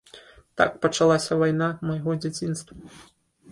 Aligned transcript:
Так 0.61 0.79
пачалася 0.85 1.37
вайна 1.43 1.69
майго 1.91 2.17
дзяцінства. 2.25 2.83